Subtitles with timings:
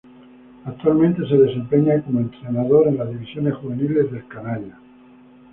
[0.65, 4.79] Actualmente se desempeña como entrenador en las divisiones juveniles del "canalla".